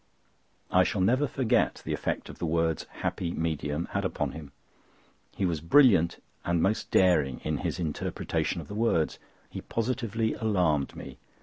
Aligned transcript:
I 0.71 0.83
shall 0.83 1.01
never 1.01 1.27
forget 1.27 1.83
the 1.85 1.93
effect 1.93 2.25
the 2.39 2.45
words, 2.47 2.87
"happy 2.89 3.31
medium," 3.33 3.85
had 3.91 4.03
upon 4.03 4.31
him. 4.31 4.51
He 5.37 5.45
was 5.45 5.61
brilliant 5.61 6.17
and 6.43 6.59
most 6.59 6.89
daring 6.89 7.39
in 7.43 7.57
his 7.59 7.77
interpretation 7.79 8.61
of 8.61 8.67
the 8.67 8.73
words. 8.73 9.19
He 9.51 9.61
positively 9.61 10.33
alarmed 10.33 10.95
me. 10.95 11.19